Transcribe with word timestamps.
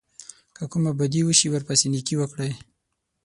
که 0.55 0.63
کومه 0.71 0.91
بدي 0.99 1.21
وشي 1.23 1.47
ورپسې 1.51 1.85
نېکي 1.93 2.15
وکړئ. 2.17 2.51